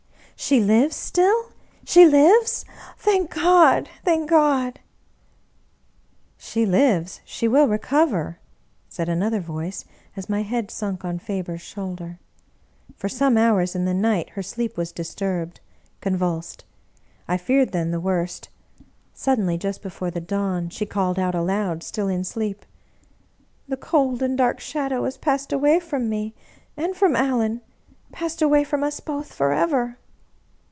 [0.41, 1.51] *' She lives still—
[1.85, 2.65] she lives!
[2.97, 4.73] Thank God, thank God 1
[6.39, 8.39] ""She lives— she will recover!"
[8.89, 9.85] said another voice,
[10.17, 12.17] as my head sunk on Faber's shoulder.
[12.57, 15.59] *' For some hours in the night her sleep was disturbed,
[16.01, 16.65] convulsed.
[17.27, 18.49] I feared, then, the worst.
[19.13, 22.65] Suddenly, just before the dawn, she called out aloud, still in sleep:"
[23.37, 26.33] * The cold and dark shadow has passed away from me
[26.75, 27.61] and from Allen—
[28.11, 29.99] passed away from us both forever